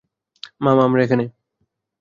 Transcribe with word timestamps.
মা, 0.61 0.71
মা, 0.77 0.83
আমরা 0.87 1.01
এখানে! 1.05 1.25